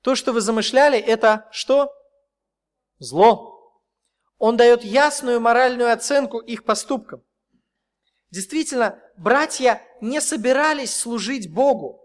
[0.00, 1.92] То, что вы замышляли, это что?
[3.00, 3.53] Зло.
[4.38, 7.22] Он дает ясную моральную оценку их поступкам.
[8.30, 12.00] Действительно, братья не собирались служить Богу.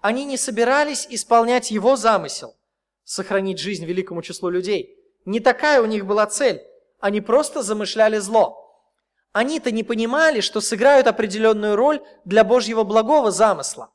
[0.00, 2.56] Они не собирались исполнять Его замысел,
[3.04, 4.96] сохранить жизнь великому числу людей.
[5.24, 6.62] Не такая у них была цель.
[7.00, 8.56] Они просто замышляли зло.
[9.32, 13.92] Они-то не понимали, что сыграют определенную роль для Божьего благого замысла.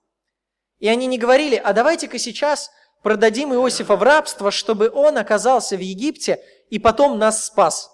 [0.80, 5.80] И они не говорили, а давайте-ка сейчас продадим Иосифа в рабство, чтобы он оказался в
[5.80, 7.91] Египте и потом нас спас.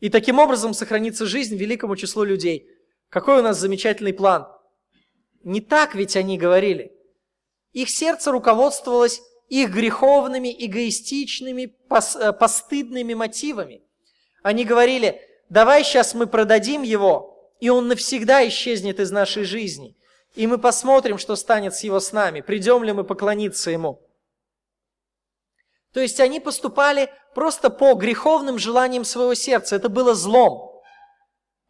[0.00, 2.68] И таким образом сохранится жизнь великому числу людей.
[3.08, 4.48] Какой у нас замечательный план.
[5.44, 6.92] Не так ведь они говорили.
[7.72, 13.82] Их сердце руководствовалось их греховными, эгоистичными, э, постыдными мотивами.
[14.42, 19.96] Они говорили, давай сейчас мы продадим его, и он навсегда исчезнет из нашей жизни.
[20.34, 24.00] И мы посмотрим, что станет с его с нами, придем ли мы поклониться ему.
[25.92, 29.76] То есть они поступали просто по греховным желаниям своего сердца.
[29.76, 30.82] Это было злом.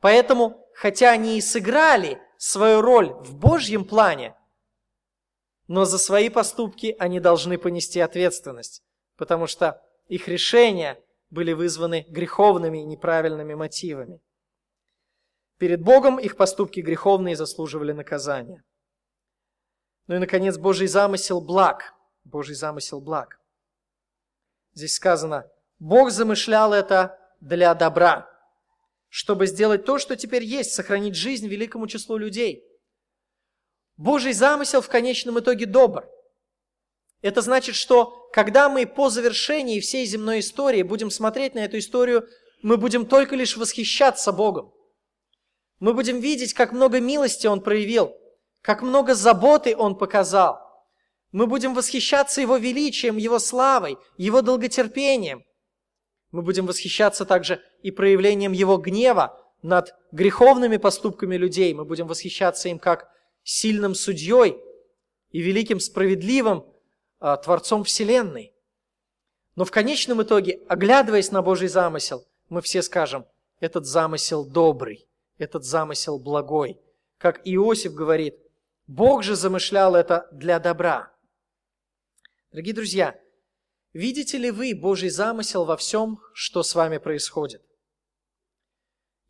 [0.00, 4.36] Поэтому, хотя они и сыграли свою роль в Божьем плане,
[5.68, 8.82] но за свои поступки они должны понести ответственность,
[9.16, 14.20] потому что их решения были вызваны греховными и неправильными мотивами.
[15.58, 18.64] Перед Богом их поступки греховные заслуживали наказания.
[20.08, 21.94] Ну и, наконец, Божий замысел благ.
[22.24, 23.38] Божий замысел благ.
[24.74, 25.46] Здесь сказано,
[25.78, 28.28] Бог замышлял это для добра,
[29.08, 32.64] чтобы сделать то, что теперь есть, сохранить жизнь великому числу людей.
[33.96, 36.08] Божий замысел в конечном итоге добр.
[37.20, 42.26] Это значит, что когда мы по завершении всей земной истории будем смотреть на эту историю,
[42.62, 44.72] мы будем только лишь восхищаться Богом.
[45.78, 48.16] Мы будем видеть, как много милости Он проявил,
[48.60, 50.61] как много заботы Он показал.
[51.32, 55.44] Мы будем восхищаться Его величием, Его славой, Его долготерпением.
[56.30, 61.72] Мы будем восхищаться также и проявлением Его гнева над греховными поступками людей.
[61.72, 63.08] Мы будем восхищаться им как
[63.42, 64.58] сильным судьей
[65.30, 66.66] и великим справедливым
[67.18, 68.52] а, Творцом Вселенной.
[69.56, 73.26] Но в конечном итоге, оглядываясь на Божий замысел, мы все скажем,
[73.60, 75.06] этот замысел добрый,
[75.38, 76.78] этот замысел благой.
[77.18, 78.36] Как Иосиф говорит,
[78.86, 81.11] Бог же замышлял это для добра.
[82.52, 83.18] Дорогие друзья,
[83.94, 87.64] видите ли вы Божий замысел во всем, что с вами происходит?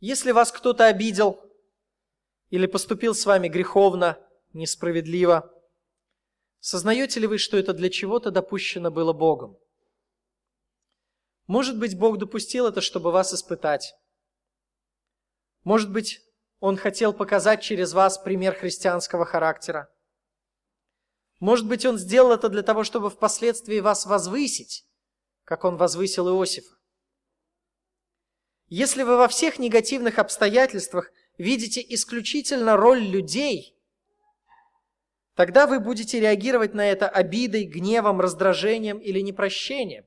[0.01, 1.39] Если вас кто-то обидел
[2.49, 4.19] или поступил с вами греховно,
[4.51, 5.49] несправедливо,
[6.59, 9.57] сознаете ли вы, что это для чего-то допущено было Богом?
[11.47, 13.95] Может быть, Бог допустил это, чтобы вас испытать.
[15.63, 16.19] Может быть,
[16.59, 19.92] Он хотел показать через вас пример христианского характера.
[21.43, 24.85] Может быть, Он сделал это для того, чтобы впоследствии вас возвысить,
[25.43, 26.73] как Он возвысил Иосифа.
[28.69, 33.77] Если вы во всех негативных обстоятельствах видите исключительно роль людей,
[35.35, 40.05] тогда вы будете реагировать на это обидой, гневом, раздражением или непрощением.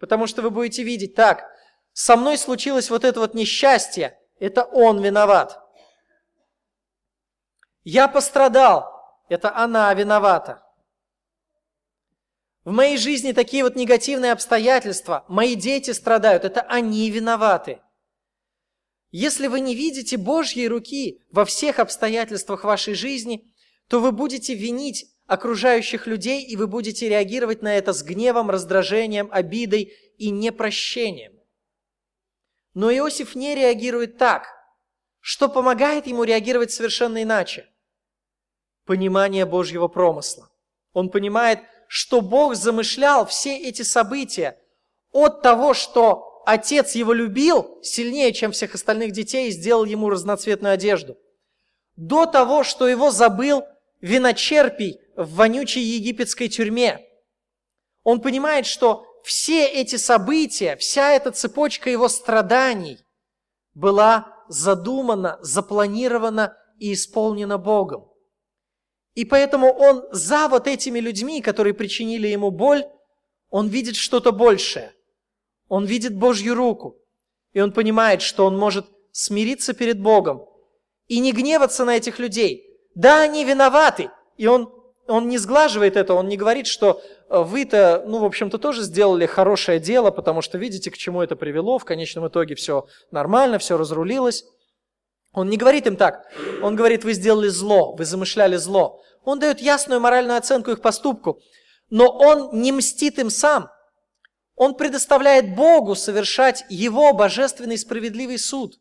[0.00, 1.44] Потому что вы будете видеть, так,
[1.92, 5.56] со мной случилось вот это вот несчастье, это он виноват.
[7.84, 8.97] Я пострадал,
[9.28, 10.62] это она виновата.
[12.64, 17.80] В моей жизни такие вот негативные обстоятельства, мои дети страдают, это они виноваты.
[19.10, 23.54] Если вы не видите Божьей руки во всех обстоятельствах вашей жизни,
[23.88, 29.28] то вы будете винить окружающих людей, и вы будете реагировать на это с гневом, раздражением,
[29.30, 31.32] обидой и непрощением.
[32.74, 34.48] Но Иосиф не реагирует так,
[35.20, 37.66] что помогает ему реагировать совершенно иначе–
[38.88, 40.48] понимание Божьего промысла.
[40.94, 44.58] Он понимает, что Бог замышлял все эти события
[45.12, 50.72] от того, что отец его любил сильнее, чем всех остальных детей, и сделал ему разноцветную
[50.72, 51.18] одежду,
[51.96, 53.62] до того, что его забыл
[54.00, 57.06] виночерпий в вонючей египетской тюрьме.
[58.04, 62.98] Он понимает, что все эти события, вся эта цепочка его страданий
[63.74, 68.08] была задумана, запланирована и исполнена Богом.
[69.18, 72.84] И поэтому он за вот этими людьми, которые причинили ему боль,
[73.50, 74.92] он видит что-то большее.
[75.66, 76.94] Он видит Божью руку.
[77.52, 80.46] И он понимает, что он может смириться перед Богом
[81.08, 82.62] и не гневаться на этих людей.
[82.94, 84.12] Да, они виноваты.
[84.36, 84.72] И он,
[85.08, 89.26] он не сглаживает это, он не говорит, что э, вы-то, ну, в общем-то, тоже сделали
[89.26, 91.80] хорошее дело, потому что видите, к чему это привело.
[91.80, 94.44] В конечном итоге все нормально, все разрулилось.
[95.38, 96.26] Он не говорит им так.
[96.62, 99.02] Он говорит, вы сделали зло, вы замышляли зло.
[99.24, 101.40] Он дает ясную моральную оценку их поступку.
[101.90, 103.70] Но он не мстит им сам.
[104.54, 108.80] Он предоставляет Богу совершать его божественный справедливый суд.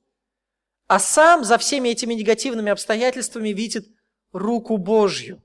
[0.87, 3.85] А сам за всеми этими негативными обстоятельствами видит
[4.31, 5.43] руку Божью.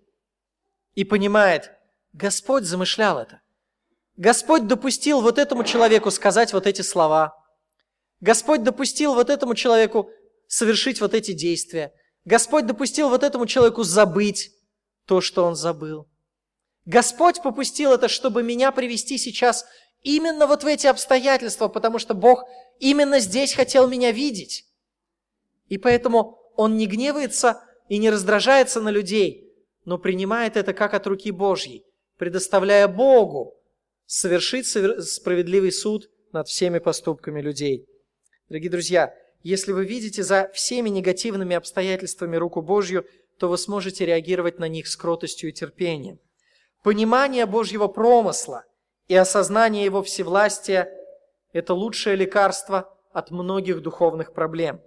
[0.94, 1.72] И понимает,
[2.12, 3.40] Господь замышлял это.
[4.16, 7.34] Господь допустил вот этому человеку сказать вот эти слова.
[8.20, 10.10] Господь допустил вот этому человеку
[10.52, 11.94] совершить вот эти действия.
[12.26, 14.52] Господь допустил вот этому человеку забыть
[15.06, 16.06] то, что он забыл.
[16.84, 19.64] Господь попустил это, чтобы меня привести сейчас
[20.02, 22.44] именно вот в эти обстоятельства, потому что Бог
[22.78, 24.66] именно здесь хотел меня видеть.
[25.68, 29.50] И поэтому Он не гневается и не раздражается на людей,
[29.86, 31.86] но принимает это как от руки Божьей,
[32.18, 33.56] предоставляя Богу
[34.04, 37.86] совершить справедливый суд над всеми поступками людей.
[38.50, 43.06] Дорогие друзья, если вы видите за всеми негативными обстоятельствами руку Божью,
[43.38, 46.20] то вы сможете реагировать на них с кротостью и терпением.
[46.82, 48.64] Понимание Божьего промысла
[49.08, 50.88] и осознание Его всевластия–
[51.52, 54.80] это лучшее лекарство от многих духовных проблем.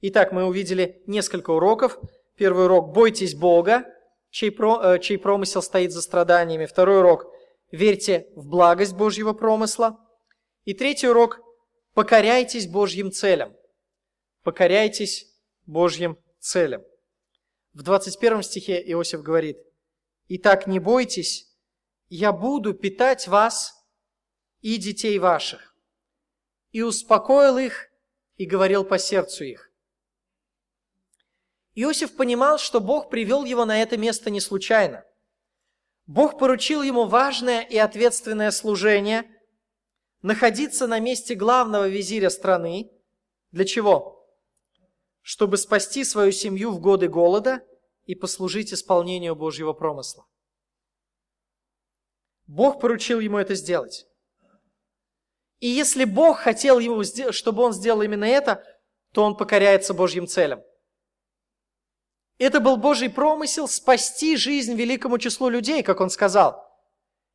[0.00, 1.98] Итак, мы увидели несколько уроков.
[2.36, 3.84] Первый урок– бойтесь Бога,
[4.30, 6.66] чей, про, э, чей промысел стоит за страданиями.
[6.66, 7.26] Второй урок–
[7.70, 9.98] верьте в благость Божьего промысла.
[10.64, 11.40] И третий урок
[11.94, 13.56] покоряйтесь Божьим целям.
[14.42, 15.26] Покоряйтесь
[15.66, 16.82] Божьим целям.
[17.72, 19.58] В 21 стихе Иосиф говорит,
[20.28, 21.48] «Итак, не бойтесь,
[22.08, 23.74] я буду питать вас
[24.60, 25.74] и детей ваших».
[26.72, 27.88] И успокоил их
[28.36, 29.70] и говорил по сердцу их.
[31.74, 35.04] Иосиф понимал, что Бог привел его на это место не случайно.
[36.06, 39.30] Бог поручил ему важное и ответственное служение–
[40.22, 42.90] находиться на месте главного визиря страны.
[43.52, 44.28] Для чего?
[45.22, 47.62] Чтобы спасти свою семью в годы голода
[48.04, 50.26] и послужить исполнению Божьего промысла.
[52.46, 54.06] Бог поручил ему это сделать.
[55.60, 58.64] И если Бог хотел ему, чтобы он сделал именно это,
[59.12, 60.62] то он покоряется Божьим целям.
[62.38, 66.66] Это был Божий промысел спасти жизнь великому числу людей, как он сказал.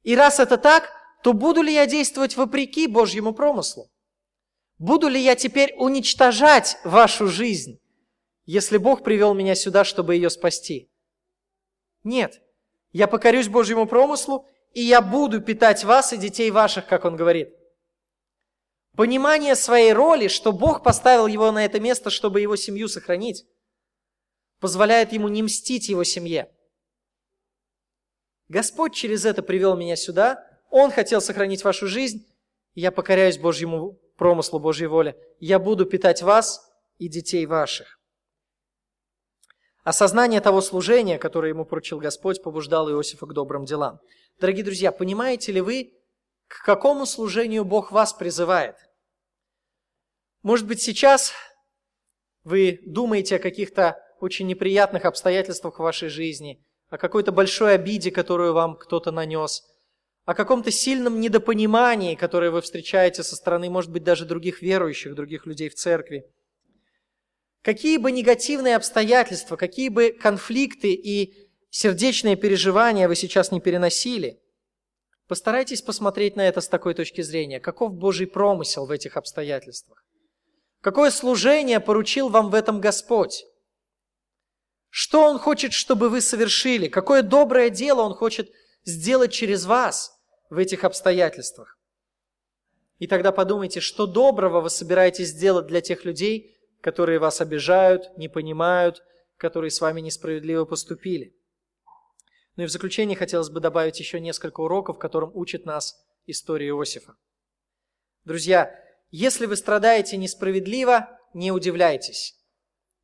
[0.02, 0.92] И раз это так,
[1.26, 3.90] то буду ли я действовать вопреки Божьему промыслу?
[4.78, 7.80] Буду ли я теперь уничтожать вашу жизнь,
[8.46, 10.88] если Бог привел меня сюда, чтобы ее спасти?
[12.04, 12.44] Нет.
[12.92, 17.56] Я покорюсь Божьему промыслу, и я буду питать вас и детей ваших, как он говорит.
[18.96, 23.48] Понимание своей роли, что Бог поставил его на это место, чтобы его семью сохранить,
[24.60, 26.52] позволяет ему не мстить его семье.
[28.48, 32.28] Господь через это привел меня сюда, Он хотел сохранить вашу жизнь,
[32.74, 35.16] я покоряюсь Божьему промыслу, Божьей воле.
[35.40, 37.98] Я буду питать вас и детей ваших.
[39.86, 44.02] Осознание того служения, которое ему поручил Господь, побуждало Иосифа к добрым делам.
[44.38, 45.94] Дорогие друзья, понимаете ли вы,
[46.50, 48.76] к какому служению Бог вас призывает?
[50.44, 51.32] Может быть, сейчас
[52.44, 58.52] вы думаете о каких-то очень неприятных обстоятельствах в вашей жизни, о какой-то большой обиде, которую
[58.52, 59.64] вам кто-то нанес,
[60.26, 65.46] о каком-то сильном недопонимании, которое вы встречаете со стороны, может быть, даже других верующих, других
[65.46, 66.26] людей в церкви.
[67.62, 71.34] Какие бы негативные обстоятельства, какие бы конфликты и
[71.70, 74.40] сердечные переживания вы сейчас не переносили,
[75.28, 77.60] постарайтесь посмотреть на это с такой точки зрения.
[77.60, 80.04] Каков Божий промысел в этих обстоятельствах?
[80.82, 83.46] Какое служение поручил вам в этом Господь?
[84.90, 86.88] Что Он хочет, чтобы вы совершили?
[86.88, 88.50] Какое доброе дело Он хочет
[88.86, 90.15] сделать через вас
[90.50, 91.78] в этих обстоятельствах?
[93.00, 98.30] И тогда подумайте, что доброго вы собираетесь сделать для тех людей, которые вас обижают, не
[98.30, 99.04] понимают,
[99.38, 101.36] которые с вами несправедливо поступили.
[102.56, 107.16] Ну и в заключение хотелось бы добавить еще несколько уроков, которым учит нас история Иосифа.
[108.24, 108.74] Друзья,
[109.12, 112.36] если вы страдаете несправедливо, не удивляйтесь.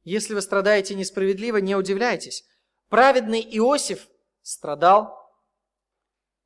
[0.04, 2.46] Если вы страдаете несправедливо, не удивляйтесь.
[2.90, 4.08] Праведный Иосиф
[4.42, 5.21] страдал.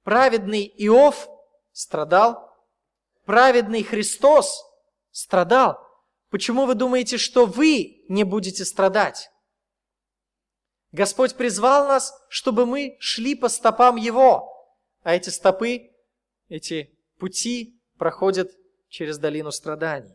[0.06, 1.28] Праведный Иов
[1.72, 2.56] страдал.
[3.26, 4.64] Праведный Христос
[5.10, 5.80] страдал.
[6.30, 9.32] Почему вы думаете, что вы не будете страдать?
[10.92, 14.48] Господь призвал нас, чтобы мы шли по стопам Его.
[15.02, 15.90] А эти стопы,
[16.50, 18.52] эти пути проходят
[18.90, 20.14] через долину страданий.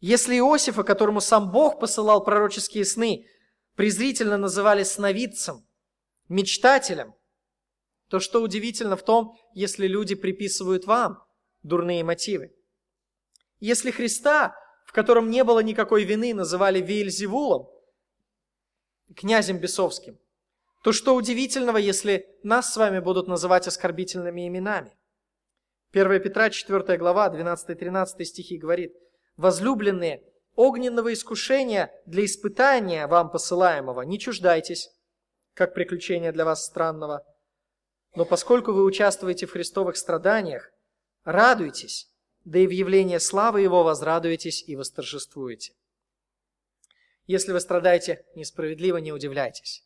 [0.00, 3.26] Если Иосифа, которому сам Бог посылал пророческие сны,
[3.76, 5.66] презрительно называли сновидцем,
[6.28, 7.14] мечтателем,
[8.10, 11.22] то что удивительно в том, если люди приписывают вам
[11.62, 12.52] дурные мотивы?
[13.60, 17.68] Если Христа, в котором не было никакой вины, называли Веельзевулом,
[19.14, 20.18] князем бесовским,
[20.82, 24.96] то что удивительного, если нас с вами будут называть оскорбительными именами?
[25.92, 28.92] 1 Петра 4 глава, 12-13 стихи говорит,
[29.36, 30.24] «Возлюбленные,
[30.56, 34.90] огненного искушения для испытания вам посылаемого не чуждайтесь,
[35.54, 37.24] как приключение для вас странного,
[38.14, 40.70] но поскольку вы участвуете в христовых страданиях,
[41.24, 42.08] радуйтесь,
[42.44, 45.74] да и в явлении славы Его возрадуетесь и восторжествуете.
[47.26, 49.84] Если вы страдаете несправедливо, не удивляйтесь.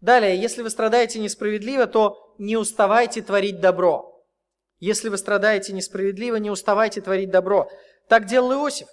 [0.00, 4.08] Далее, если вы страдаете несправедливо, то не уставайте творить добро–
[4.80, 7.70] если вы страдаете несправедливо, не уставайте творить добро.
[8.08, 8.88] Так делал Иосиф.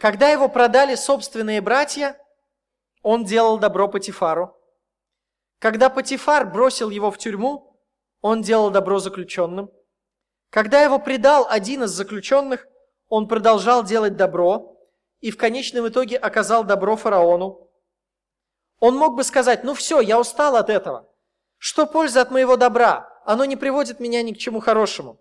[0.00, 2.18] Когда его продали собственные братья,
[3.02, 4.56] он делал добро Патифару.
[5.58, 7.65] Когда Патифар бросил его в тюрьму,
[8.26, 9.70] он делал добро заключенным.
[10.50, 12.66] Когда его предал один из заключенных,
[13.08, 14.76] он продолжал делать добро
[15.20, 17.68] и в конечном итоге оказал добро фараону.
[18.78, 21.08] Он мог бы сказать, ну все, я устал от этого.
[21.58, 23.08] Что польза от моего добра?
[23.26, 25.20] оно не приводит меня ни к чему хорошему.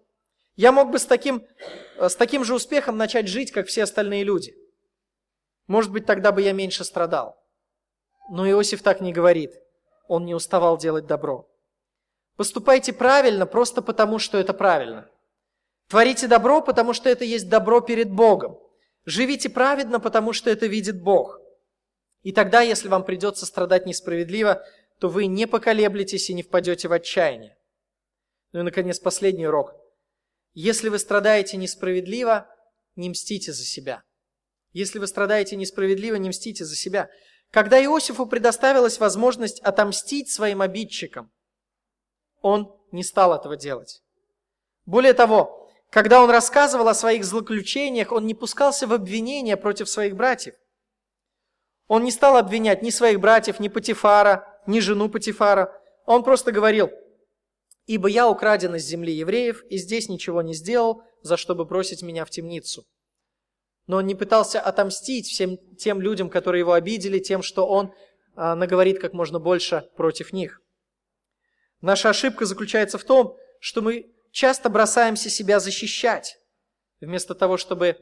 [0.55, 1.43] Я мог бы с таким,
[1.97, 4.55] э, с таким же успехом начать жить, как все остальные люди.
[5.67, 7.35] Может быть, тогда бы я меньше страдал.
[8.29, 9.59] Но Иосиф так не говорит.
[10.07, 11.49] Он не уставал делать добро.
[12.35, 15.09] Поступайте правильно просто потому, что это правильно.
[15.87, 18.59] Творите добро, потому что это есть добро перед Богом.
[19.05, 21.39] Живите праведно, потому что это видит Бог.
[22.23, 24.65] И тогда, если вам придется страдать несправедливо,
[24.99, 27.57] то вы не поколеблетесь и не впадете в отчаяние.
[28.51, 29.75] Ну и, наконец, последний урок.
[30.53, 32.49] Если вы страдаете несправедливо,
[32.95, 34.03] не мстите за себя.
[34.73, 37.09] Если вы страдаете несправедливо, не мстите за себя.
[37.51, 41.31] Когда Иосифу предоставилась возможность отомстить своим обидчикам,
[42.45, 44.01] он не стал этого делать.
[44.85, 50.15] Более того, когда он рассказывал о своих злоключениях, он не пускался в обвинения против своих
[50.15, 50.55] братьев.
[51.87, 55.71] Он не стал обвинять ни своих братьев, ни Патифара, ни жену Патифара.
[56.05, 56.89] Он просто говорил–
[57.87, 62.01] Ибо я украден из земли евреев, и здесь ничего не сделал, за что бы бросить
[62.01, 62.85] меня в темницу.
[63.87, 67.93] Но он не пытался отомстить всем тем людям, которые его обидели, тем, что он
[68.35, 70.61] а, наговорит как можно больше против них.
[71.85, 76.39] Наша ошибка заключается в том, что мы часто бросаемся себя защищать,
[76.99, 77.99] вместо того, чтобы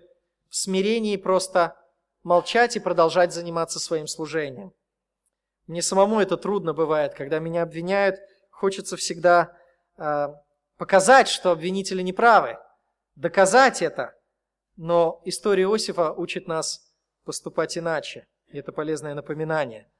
[0.47, 1.75] в смирении просто
[2.23, 4.71] молчать и продолжать заниматься своим служением.
[5.67, 8.21] Мне самому это трудно бывает, когда меня обвиняют,
[8.51, 9.53] хочется всегда
[9.97, 10.29] э,
[10.77, 12.59] показать, что обвинители неправы,
[13.15, 14.15] доказать это.
[14.77, 16.89] Но история Иосифа учит нас
[17.25, 18.27] поступать иначе.
[18.47, 19.91] И это полезное напоминание.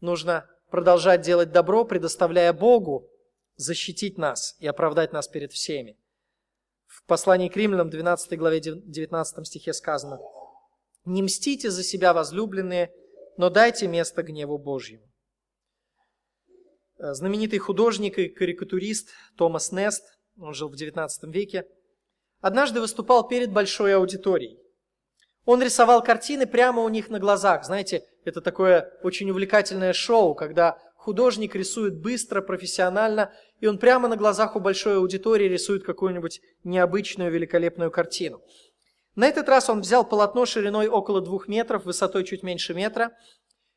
[0.00, 3.08] Нужно продолжать делать добро, предоставляя Богу
[3.56, 5.96] защитить нас и оправдать нас перед всеми.
[6.86, 10.20] В послании к римлянам, 12 главе 19 стихе сказано,
[11.04, 12.92] «Не мстите за себя, возлюбленные,
[13.36, 15.12] но дайте место гневу Божьему».
[16.98, 20.04] Э, знаменитый художник и карикатурист Томас Нест,
[20.38, 21.66] он жил в 19 веке,
[22.40, 24.58] однажды выступал перед большой аудиторией.
[25.44, 27.64] Он рисовал картины прямо у них на глазах.
[27.64, 34.16] Знаете, это такое очень увлекательное шоу, когда художник рисует быстро, профессионально, и он прямо на
[34.16, 38.40] глазах у большой аудитории рисует какую-нибудь необычную, великолепную картину.
[39.16, 43.10] На этот раз он взял полотно шириной около двух метров, высотой чуть меньше метра,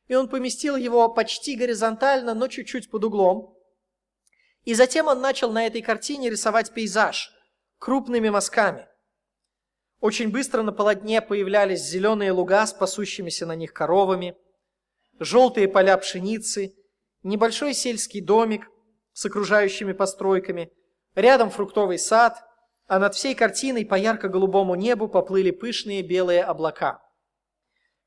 [0.07, 3.57] и он поместил его почти горизонтально, но чуть-чуть под углом.
[4.63, 7.31] И затем он начал на этой картине рисовать пейзаж
[7.79, 8.87] крупными мазками.
[9.99, 14.37] Очень быстро на полотне появлялись зеленые луга с пасущимися на них коровами,
[15.17, 16.75] желтые поля пшеницы,
[17.25, 18.69] небольшой сельский домик
[19.13, 20.71] с окружающими постройками,
[21.15, 22.41] рядом фруктовый сад,
[22.87, 27.01] а над всей картиной по ярко-голубому небу поплыли пышные белые облака–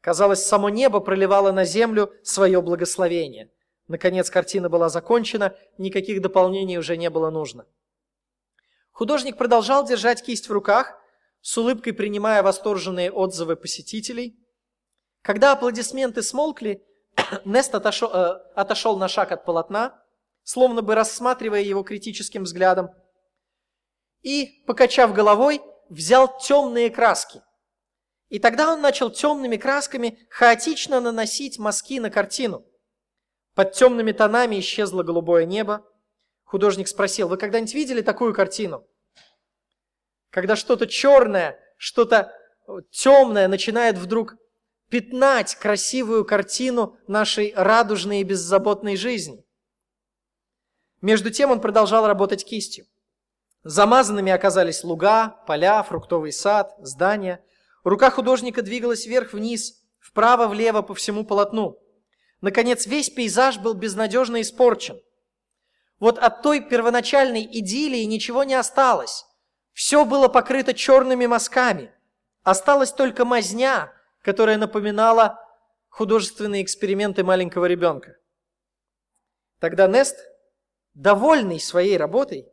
[0.01, 3.51] Казалось, само небо проливало на землю свое благословение.
[3.89, 7.67] Наконец картина была закончена, никаких дополнений уже не было нужно.
[8.93, 10.99] Художник продолжал держать кисть в руках,
[11.41, 14.39] с улыбкой принимая восторженные отзывы посетителей.
[15.23, 16.85] Когда аплодисменты смолкли,
[17.45, 20.03] Нест отошел, э, отошел на шаг от полотна,
[20.43, 22.91] словно бы рассматривая его критическим взглядом,
[24.23, 27.43] и, покачав головой, взял темные краски
[28.29, 32.67] и тогда он начал темными красками хаотично наносить мазки на картину.
[33.55, 35.85] Под темными тонами исчезло голубое небо.
[36.45, 38.87] Художник спросил, вы когда-нибудь видели такую картину?
[40.31, 42.33] Когда что-то черное, что-то
[42.91, 44.37] темное начинает вдруг
[44.89, 49.45] пятнать красивую картину нашей радужной и беззаботной жизни.
[51.01, 52.87] Между тем он продолжал работать кистью.
[53.63, 57.45] Замазанными оказались луга, поля, фруктовый сад, здания–
[57.89, 61.79] Рука художника двигалась вверх-вниз, вправо-влево по всему полотну.
[62.43, 65.01] Наконец, весь пейзаж был безнадежно испорчен.
[65.99, 69.25] Вот от той первоначальной идиллии ничего не осталось.
[69.73, 71.91] Все было покрыто черными мазками.
[72.43, 73.91] Осталась только мазня,
[74.29, 75.43] которая напоминала
[75.89, 78.19] художественные эксперименты маленького ребенка.
[79.59, 80.19] Тогда Нест,
[80.93, 82.47] довольный своей работой,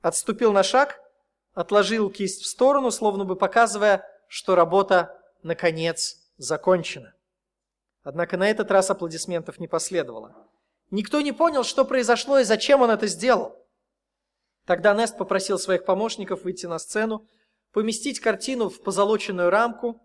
[0.00, 0.98] отступил на шаг,
[1.52, 7.14] отложил кисть в сторону, словно бы показывая, что работа, наконец, закончена.
[8.02, 10.34] Однако на этот раз аплодисментов не последовало.
[10.90, 13.56] Никто не понял, что произошло и зачем он это сделал.
[14.66, 17.24] Тогда Нест попросил своих помощников выйти на сцену,
[17.70, 20.00] поместить картину в позолоченную рамку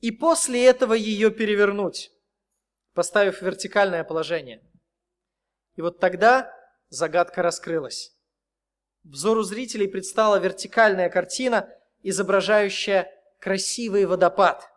[0.00, 2.10] и после этого ее перевернуть,
[2.92, 4.62] поставив в вертикальное положение.
[5.76, 6.52] И вот тогда
[6.88, 8.16] загадка раскрылась.
[9.02, 11.68] Взору зрителей предстала вертикальная картина,
[12.02, 14.70] изображающая красивый водопад.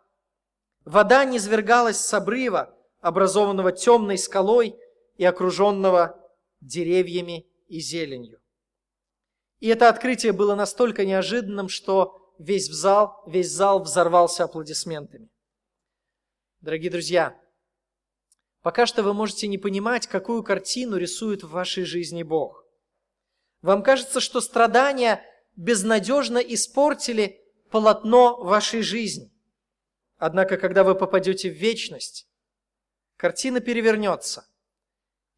[0.84, 4.78] Вода низвергалась с обрыва, образованного темной скалой
[5.16, 6.18] и окруженного
[6.60, 8.40] деревьями и зеленью.
[9.60, 15.28] И это открытие было настолько неожиданным, что весь зал, весь зал взорвался аплодисментами.
[16.60, 17.40] Дорогие друзья,
[18.62, 22.64] пока что вы можете не понимать, какую картину рисует в вашей жизни Бог.
[23.62, 25.22] Вам кажется, что страдания
[25.56, 29.32] безнадежно испортили полотно вашей жизни.
[30.16, 32.28] Однако, когда вы попадете в вечность,
[33.16, 34.48] картина перевернется,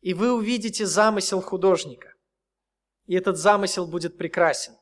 [0.00, 2.14] и вы увидите замысел художника.
[3.06, 4.79] И этот замысел будет прекрасен.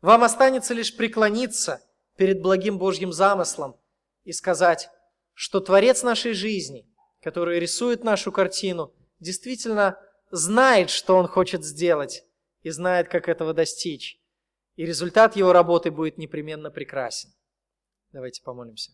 [0.00, 1.82] Вам останется лишь преклониться
[2.16, 3.76] перед благим Божьим замыслом
[4.24, 4.88] и сказать,
[5.34, 6.88] что Творец нашей жизни,
[7.22, 9.98] который рисует нашу картину, действительно
[10.30, 12.24] знает, что Он хочет сделать
[12.62, 14.20] и знает, как этого достичь
[14.80, 17.28] и результат его работы будет непременно прекрасен.
[18.12, 18.92] Давайте помолимся.